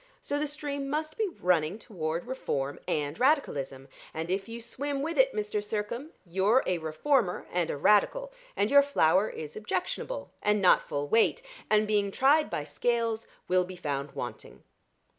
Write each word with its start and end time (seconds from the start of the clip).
So 0.19 0.39
the 0.39 0.47
stream 0.47 0.89
must 0.89 1.15
be 1.15 1.27
running 1.27 1.77
toward 1.77 2.25
Reform 2.25 2.79
and 2.87 3.19
Radicalism; 3.19 3.87
and 4.15 4.31
if 4.31 4.49
you 4.49 4.59
swim 4.59 5.03
with 5.03 5.15
it, 5.15 5.31
Mr. 5.31 5.63
Sircome, 5.63 6.09
you're 6.25 6.63
a 6.65 6.79
Reformer 6.79 7.45
and 7.51 7.69
a 7.69 7.77
Radical, 7.77 8.31
and 8.55 8.71
your 8.71 8.81
flour 8.81 9.29
is 9.29 9.55
objectionable, 9.55 10.31
and 10.41 10.59
not 10.59 10.87
full 10.87 11.07
weight 11.07 11.43
and 11.69 11.85
being 11.85 12.09
tried 12.09 12.49
by 12.49 12.63
Scales, 12.63 13.27
will 13.47 13.63
be 13.63 13.75
found 13.75 14.13
wanting." 14.13 14.63